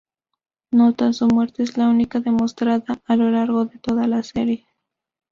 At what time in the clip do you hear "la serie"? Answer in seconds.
4.07-4.65